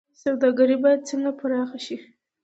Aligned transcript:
سوداګري 0.23 0.75
باید 0.83 1.01
څنګه 1.09 1.31
پراخه 1.39 1.77
شي؟ 1.85 1.97